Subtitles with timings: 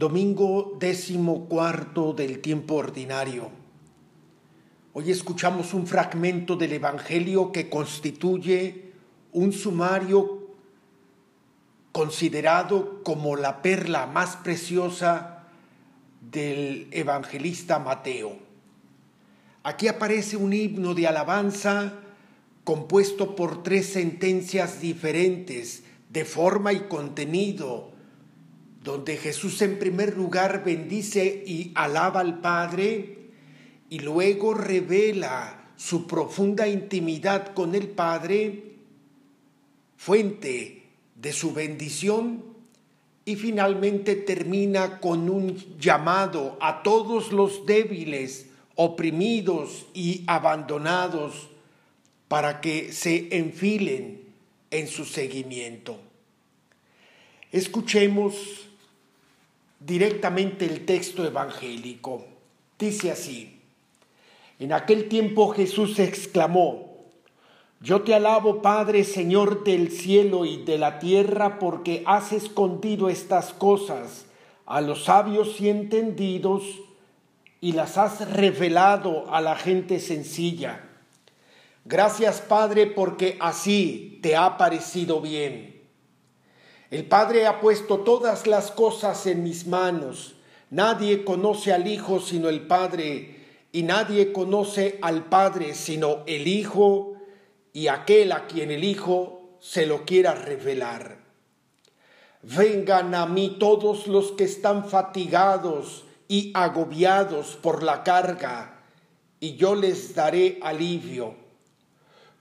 [0.00, 3.50] Domingo décimo cuarto del tiempo ordinario.
[4.94, 8.92] Hoy escuchamos un fragmento del Evangelio que constituye
[9.32, 10.46] un sumario
[11.92, 15.44] considerado como la perla más preciosa
[16.22, 18.38] del evangelista Mateo.
[19.64, 21.92] Aquí aparece un himno de alabanza
[22.64, 27.99] compuesto por tres sentencias diferentes de forma y contenido,
[28.82, 33.18] donde Jesús en primer lugar bendice y alaba al Padre
[33.90, 38.74] y luego revela su profunda intimidad con el Padre,
[39.96, 40.84] fuente
[41.14, 42.44] de su bendición,
[43.24, 51.50] y finalmente termina con un llamado a todos los débiles, oprimidos y abandonados
[52.28, 54.22] para que se enfilen
[54.70, 55.98] en su seguimiento.
[57.52, 58.69] Escuchemos
[59.80, 62.24] directamente el texto evangélico.
[62.78, 63.60] Dice así,
[64.58, 66.90] en aquel tiempo Jesús exclamó,
[67.80, 73.54] yo te alabo, Padre, Señor del cielo y de la tierra, porque has escondido estas
[73.54, 74.26] cosas
[74.66, 76.62] a los sabios y entendidos
[77.62, 80.84] y las has revelado a la gente sencilla.
[81.86, 85.79] Gracias, Padre, porque así te ha parecido bien.
[86.90, 90.34] El Padre ha puesto todas las cosas en mis manos.
[90.70, 93.36] Nadie conoce al Hijo sino el Padre,
[93.70, 97.14] y nadie conoce al Padre sino el Hijo
[97.72, 101.18] y aquel a quien el Hijo se lo quiera revelar.
[102.42, 108.82] Vengan a mí todos los que están fatigados y agobiados por la carga,
[109.38, 111.34] y yo les daré alivio.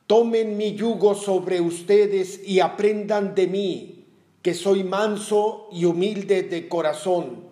[0.07, 3.98] Tomen mi yugo sobre ustedes y aprendan de mí,
[4.41, 7.49] que soy manso y humilde de corazón,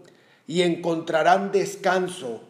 [0.47, 2.41] y encontrarán descanso,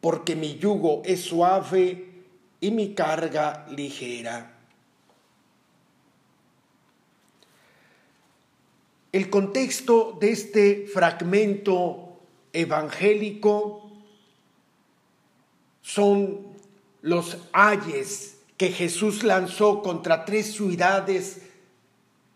[0.00, 2.24] porque mi yugo es suave
[2.60, 4.52] y mi carga ligera.
[9.12, 12.18] El contexto de este fragmento
[12.52, 13.90] evangélico
[15.80, 16.48] son
[17.02, 21.45] los ayes que Jesús lanzó contra tres ciudades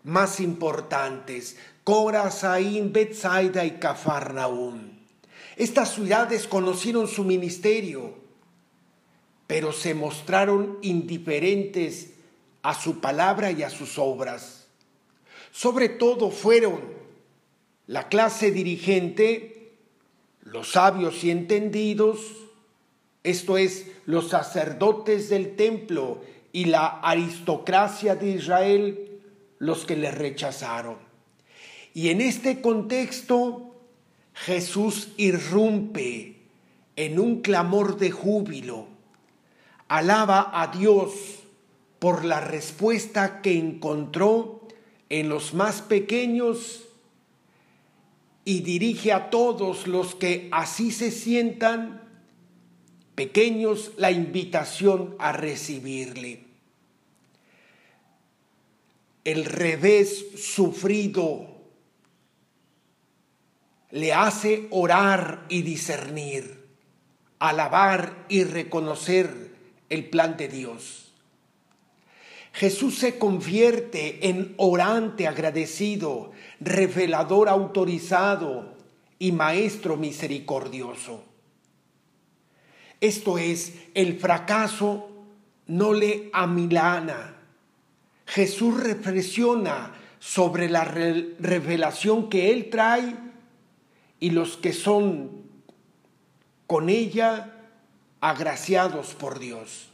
[0.03, 5.01] más importantes, Corazaín, Bethsaida y Cafarnaúm.
[5.57, 8.15] Estas ciudades conocieron su ministerio,
[9.47, 12.11] pero se mostraron indiferentes
[12.61, 14.67] a su palabra y a sus obras.
[15.51, 16.81] Sobre todo fueron
[17.87, 19.73] la clase dirigente,
[20.41, 22.19] los sabios y entendidos,
[23.23, 26.21] esto es, los sacerdotes del templo
[26.53, 29.10] y la aristocracia de Israel,
[29.61, 30.97] los que le rechazaron.
[31.93, 33.75] Y en este contexto,
[34.33, 36.41] Jesús irrumpe
[36.95, 38.87] en un clamor de júbilo,
[39.87, 41.11] alaba a Dios
[41.99, 44.67] por la respuesta que encontró
[45.09, 46.87] en los más pequeños
[48.43, 52.01] y dirige a todos los que así se sientan
[53.13, 56.50] pequeños la invitación a recibirle.
[59.23, 61.47] El revés sufrido
[63.91, 66.65] le hace orar y discernir,
[67.39, 69.51] alabar y reconocer
[69.89, 71.11] el plan de Dios.
[72.53, 78.75] Jesús se convierte en orante agradecido, revelador autorizado
[79.19, 81.23] y maestro misericordioso.
[82.99, 85.09] Esto es, el fracaso
[85.67, 87.40] no le amilana.
[88.31, 93.15] Jesús reflexiona sobre la revelación que Él trae
[94.19, 95.29] y los que son
[96.67, 97.53] con ella
[98.21, 99.91] agraciados por Dios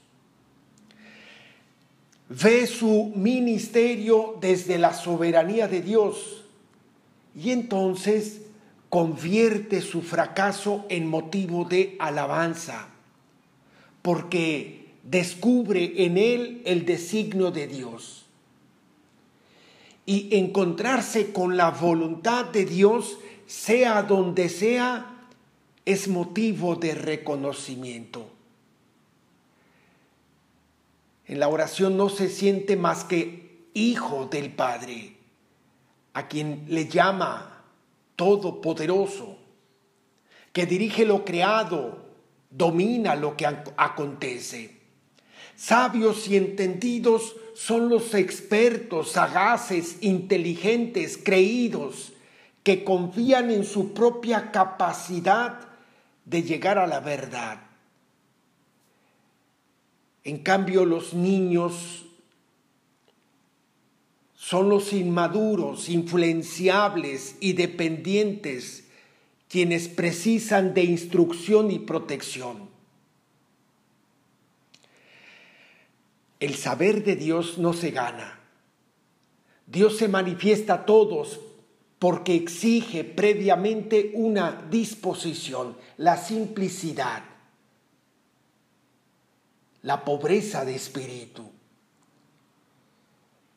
[2.30, 6.44] ve su ministerio desde la soberanía de Dios
[7.36, 8.42] y entonces
[8.90, 12.90] convierte su fracaso en motivo de alabanza,
[14.02, 18.27] porque descubre en él el designio de Dios.
[20.08, 25.18] Y encontrarse con la voluntad de Dios, sea donde sea,
[25.86, 28.28] es motivo de reconocimiento.
[31.28, 35.18] En la oración no se siente más que hijo del Padre,
[36.14, 37.64] a quien le llama
[38.16, 39.38] todopoderoso,
[40.54, 42.06] que dirige lo creado,
[42.50, 44.77] domina lo que acontece.
[45.58, 52.14] Sabios y entendidos son los expertos, sagaces, inteligentes, creídos,
[52.62, 55.68] que confían en su propia capacidad
[56.26, 57.62] de llegar a la verdad.
[60.24, 62.06] En cambio, los niños
[64.36, 68.84] son los inmaduros, influenciables y dependientes
[69.50, 72.67] quienes precisan de instrucción y protección.
[76.40, 78.40] El saber de Dios no se gana.
[79.66, 81.40] Dios se manifiesta a todos
[82.00, 87.24] porque exige previamente una disposición, la simplicidad,
[89.82, 91.50] la pobreza de espíritu.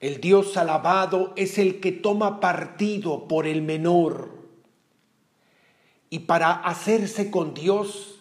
[0.01, 4.41] El Dios alabado es el que toma partido por el menor.
[6.09, 8.21] Y para hacerse con Dios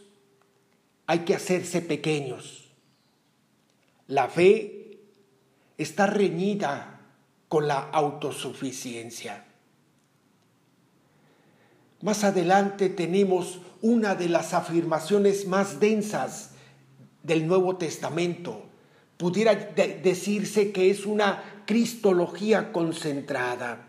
[1.07, 2.69] hay que hacerse pequeños.
[4.09, 4.97] La fe
[5.77, 7.00] está reñida
[7.47, 9.45] con la autosuficiencia.
[12.01, 16.53] Más adelante tenemos una de las afirmaciones más densas
[17.21, 18.65] del Nuevo Testamento.
[19.15, 23.88] Pudiera decirse que es una cristología concentrada.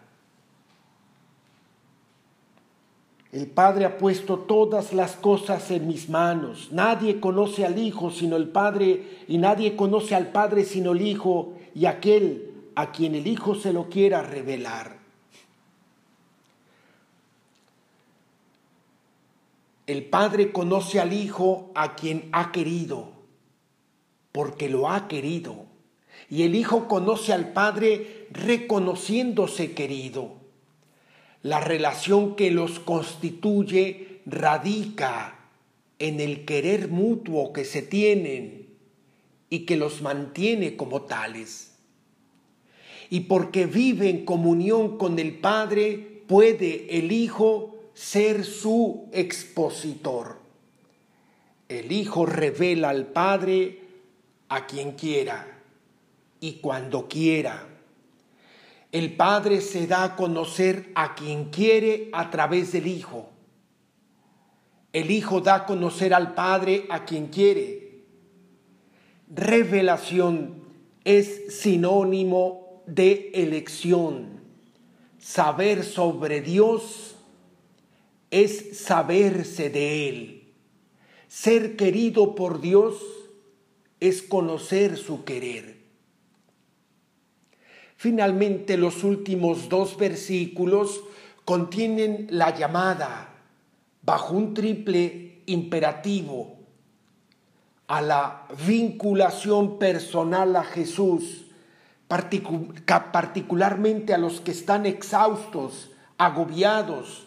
[3.32, 6.70] El Padre ha puesto todas las cosas en mis manos.
[6.72, 11.54] Nadie conoce al Hijo sino el Padre y nadie conoce al Padre sino el Hijo
[11.74, 14.98] y aquel a quien el Hijo se lo quiera revelar.
[19.86, 23.10] El Padre conoce al Hijo a quien ha querido,
[24.32, 25.66] porque lo ha querido.
[26.28, 30.39] Y el Hijo conoce al Padre reconociéndose querido.
[31.42, 35.38] La relación que los constituye radica
[35.98, 38.68] en el querer mutuo que se tienen
[39.48, 41.74] y que los mantiene como tales.
[43.10, 50.38] Y porque vive en comunión con el Padre, puede el Hijo ser su expositor.
[51.68, 53.80] El Hijo revela al Padre
[54.48, 55.60] a quien quiera
[56.40, 57.69] y cuando quiera.
[58.92, 63.30] El Padre se da a conocer a quien quiere a través del Hijo.
[64.92, 68.04] El Hijo da a conocer al Padre a quien quiere.
[69.32, 70.64] Revelación
[71.04, 74.40] es sinónimo de elección.
[75.18, 77.14] Saber sobre Dios
[78.32, 80.52] es saberse de Él.
[81.28, 83.00] Ser querido por Dios
[84.00, 85.79] es conocer su querer.
[88.00, 91.02] Finalmente, los últimos dos versículos
[91.44, 93.34] contienen la llamada
[94.00, 96.56] bajo un triple imperativo
[97.88, 101.44] a la vinculación personal a Jesús,
[102.08, 107.26] particularmente a los que están exhaustos, agobiados,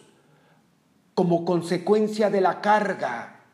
[1.14, 3.44] como consecuencia de la carga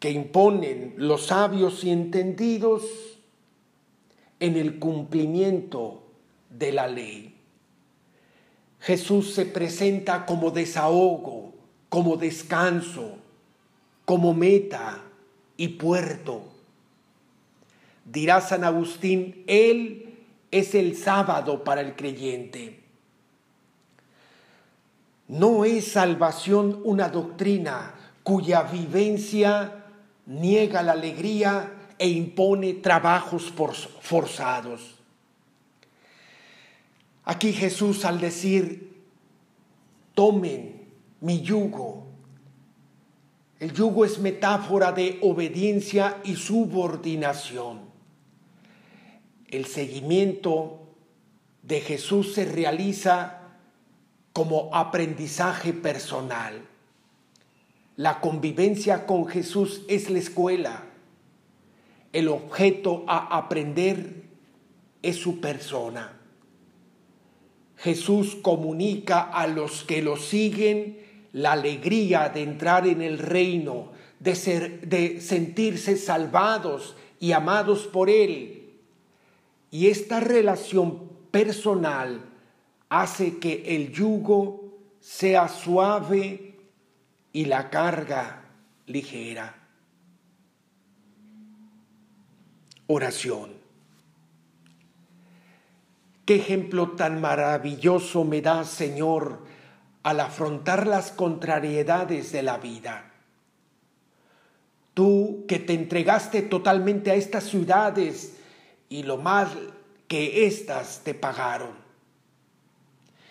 [0.00, 2.82] que imponen los sabios y entendidos
[4.42, 6.02] en el cumplimiento
[6.50, 7.32] de la ley.
[8.80, 11.54] Jesús se presenta como desahogo,
[11.88, 13.18] como descanso,
[14.04, 15.00] como meta
[15.56, 16.42] y puerto.
[18.04, 20.12] Dirá San Agustín, Él
[20.50, 22.80] es el sábado para el creyente.
[25.28, 29.84] No es salvación una doctrina cuya vivencia
[30.26, 33.52] niega la alegría e impone trabajos
[34.00, 34.96] forzados.
[37.24, 39.04] Aquí Jesús al decir,
[40.12, 40.82] tomen
[41.20, 42.08] mi yugo,
[43.60, 47.82] el yugo es metáfora de obediencia y subordinación.
[49.46, 50.80] El seguimiento
[51.62, 53.42] de Jesús se realiza
[54.32, 56.66] como aprendizaje personal.
[57.94, 60.88] La convivencia con Jesús es la escuela
[62.12, 64.22] el objeto a aprender
[65.02, 66.18] es su persona.
[67.76, 70.98] Jesús comunica a los que lo siguen
[71.32, 73.90] la alegría de entrar en el reino,
[74.20, 78.70] de, ser, de sentirse salvados y amados por Él.
[79.70, 82.20] Y esta relación personal
[82.88, 86.54] hace que el yugo sea suave
[87.32, 88.44] y la carga
[88.86, 89.61] ligera.
[92.92, 93.50] Oración.
[96.24, 99.40] Qué ejemplo tan maravilloso me da, Señor,
[100.02, 103.12] al afrontar las contrariedades de la vida.
[104.94, 108.36] Tú que te entregaste totalmente a estas ciudades
[108.88, 109.48] y lo mal
[110.06, 111.80] que éstas te pagaron.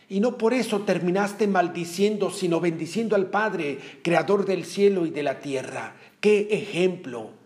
[0.10, 5.24] y no por eso terminaste maldiciendo, sino bendiciendo al Padre, creador del cielo y de
[5.24, 5.96] la tierra.
[6.20, 7.40] ¡Qué ejemplo!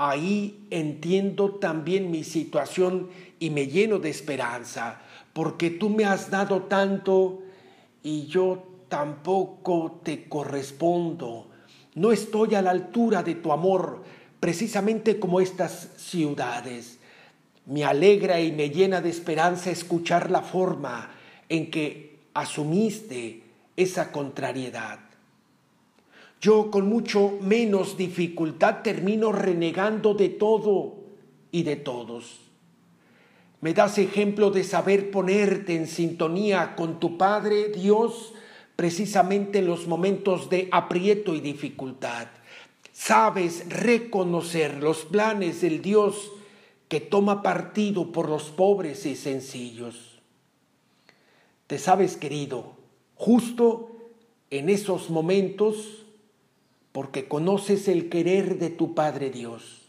[0.00, 5.00] Ahí entiendo también mi situación y me lleno de esperanza,
[5.32, 7.42] porque tú me has dado tanto
[8.04, 11.48] y yo tampoco te correspondo.
[11.96, 14.04] No estoy a la altura de tu amor,
[14.38, 17.00] precisamente como estas ciudades.
[17.66, 21.10] Me alegra y me llena de esperanza escuchar la forma
[21.48, 23.42] en que asumiste
[23.76, 25.07] esa contrariedad.
[26.40, 30.94] Yo con mucho menos dificultad termino renegando de todo
[31.50, 32.40] y de todos.
[33.60, 38.34] Me das ejemplo de saber ponerte en sintonía con tu Padre Dios
[38.76, 42.28] precisamente en los momentos de aprieto y dificultad.
[42.92, 46.30] Sabes reconocer los planes del Dios
[46.86, 50.20] que toma partido por los pobres y sencillos.
[51.66, 52.72] Te sabes querido,
[53.16, 53.90] justo
[54.50, 56.06] en esos momentos,
[56.98, 59.82] porque conoces el querer de tu Padre Dios.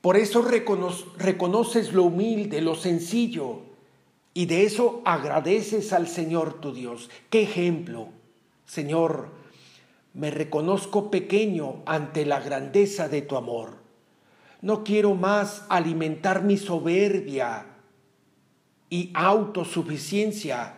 [0.00, 3.60] Por eso reconoces lo humilde, lo sencillo,
[4.34, 7.10] y de eso agradeces al Señor tu Dios.
[7.30, 8.08] ¿Qué ejemplo?
[8.66, 9.28] Señor,
[10.14, 13.76] me reconozco pequeño ante la grandeza de tu amor.
[14.62, 17.66] No quiero más alimentar mi soberbia
[18.88, 20.74] y autosuficiencia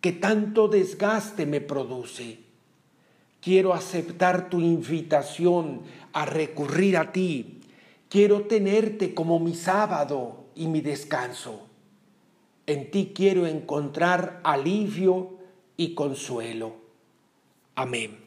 [0.00, 2.44] que tanto desgaste me produce.
[3.44, 5.82] Quiero aceptar tu invitación
[6.14, 7.60] a recurrir a ti.
[8.08, 11.66] Quiero tenerte como mi sábado y mi descanso.
[12.66, 15.36] En ti quiero encontrar alivio
[15.76, 16.76] y consuelo.
[17.74, 18.23] Amén.